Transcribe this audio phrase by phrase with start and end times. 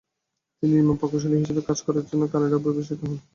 [0.63, 3.13] তিনি নির্মাণ প্রকৌশলী হিসেবে কাজ করার জন্য কানাডায় অভিবাসিত হন।